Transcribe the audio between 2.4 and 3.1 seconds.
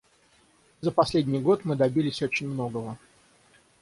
многого.